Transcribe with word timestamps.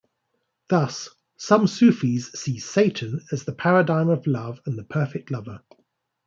Thus, 0.69 1.09
some 1.37 1.67
Sufis 1.67 2.31
see 2.31 2.57
Satan 2.57 3.19
as 3.31 3.43
the 3.45 3.51
paradigm 3.53 4.09
of 4.09 4.25
love 4.25 4.59
and 4.65 4.75
the 4.75 4.83
perfect 4.83 5.29
lover. 5.29 5.61